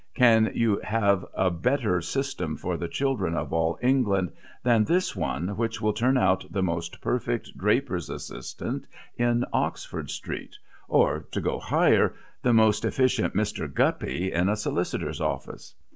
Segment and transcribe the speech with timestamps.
[0.15, 4.31] Can you have a better system for the children of all England
[4.63, 10.55] than this one which will turn out the most perfect draper's assistant in Oxford Street,
[10.87, 13.71] or, to go higher, the most efficient Mr.
[13.71, 15.75] Guppy in a solicitor's office?